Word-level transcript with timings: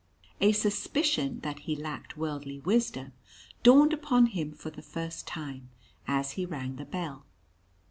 A 0.39 0.51
suspicion 0.51 1.41
that 1.41 1.59
he 1.59 1.75
lacked 1.75 2.17
worldly 2.17 2.59
wisdom 2.61 3.13
dawned 3.61 3.93
upon 3.93 4.25
him 4.25 4.51
for 4.51 4.71
the 4.71 4.81
first 4.81 5.27
time, 5.27 5.69
as 6.07 6.31
he 6.31 6.43
rang 6.43 6.77
the 6.77 6.85
bell. 6.85 7.27